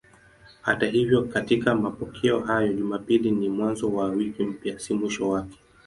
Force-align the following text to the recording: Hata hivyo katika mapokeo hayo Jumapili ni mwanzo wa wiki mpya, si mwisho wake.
Hata 0.61 0.85
hivyo 0.85 1.21
katika 1.23 1.75
mapokeo 1.75 2.39
hayo 2.39 2.73
Jumapili 2.73 3.31
ni 3.31 3.49
mwanzo 3.49 3.93
wa 3.93 4.05
wiki 4.09 4.43
mpya, 4.43 4.79
si 4.79 4.93
mwisho 4.93 5.29
wake. 5.29 5.59